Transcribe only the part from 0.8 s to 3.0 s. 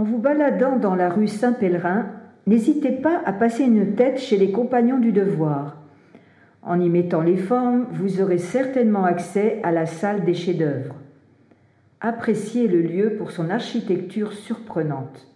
la rue Saint-Pèlerin, n'hésitez